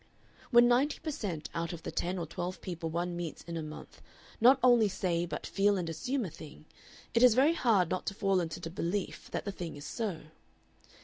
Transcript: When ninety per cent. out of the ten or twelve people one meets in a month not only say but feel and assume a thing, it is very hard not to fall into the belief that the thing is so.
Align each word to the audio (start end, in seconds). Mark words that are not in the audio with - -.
When 0.49 0.67
ninety 0.67 0.97
per 0.97 1.11
cent. 1.11 1.47
out 1.53 1.73
of 1.73 1.83
the 1.83 1.91
ten 1.91 2.17
or 2.17 2.25
twelve 2.25 2.59
people 2.59 2.89
one 2.89 3.15
meets 3.15 3.43
in 3.43 3.55
a 3.55 3.61
month 3.61 4.01
not 4.41 4.59
only 4.63 4.87
say 4.87 5.27
but 5.27 5.45
feel 5.45 5.77
and 5.77 5.87
assume 5.87 6.25
a 6.25 6.31
thing, 6.31 6.65
it 7.13 7.21
is 7.21 7.35
very 7.35 7.53
hard 7.53 7.91
not 7.91 8.07
to 8.07 8.15
fall 8.15 8.39
into 8.41 8.59
the 8.59 8.71
belief 8.71 9.29
that 9.29 9.45
the 9.45 9.51
thing 9.51 9.75
is 9.75 9.85
so. 9.85 10.21